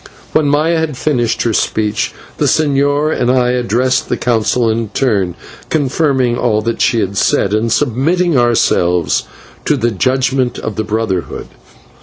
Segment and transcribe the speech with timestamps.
[0.33, 5.35] When Maya had finished her speech, the señor and I addressed the Council in turn,
[5.69, 9.25] confirming all that she had said, and submitting ourselves
[9.65, 11.49] to the judgment of the Brotherhood.